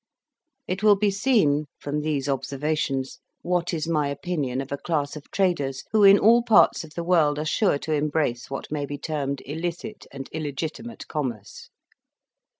It 0.67 0.81
will 0.81 0.95
be 0.95 1.11
seen, 1.11 1.67
from 1.77 2.01
these 2.01 2.27
observations, 2.27 3.19
what 3.43 3.71
is 3.71 3.87
my 3.87 4.07
opinion 4.07 4.59
of 4.59 4.71
a 4.71 4.77
class 4.79 5.15
of 5.15 5.29
traders 5.29 5.83
who 5.91 6.03
in 6.03 6.17
all 6.17 6.41
parts 6.41 6.83
of 6.83 6.95
the 6.95 7.03
world 7.03 7.37
are 7.37 7.45
sure 7.45 7.77
to 7.77 7.93
embrace 7.93 8.49
what 8.49 8.71
may 8.71 8.87
be 8.87 8.97
termed 8.97 9.43
illicit 9.45 10.07
and 10.11 10.27
illegitimate 10.33 11.07
commerce. 11.07 11.69